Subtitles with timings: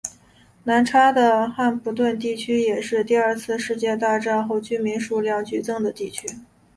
[0.63, 6.27] 南叉的汉普顿地区也是第二次世界大战后居民数量剧增的地区。